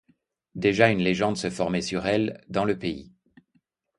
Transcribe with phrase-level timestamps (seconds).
[0.55, 3.13] Déjà une légende se formait sur elle, dans le pays.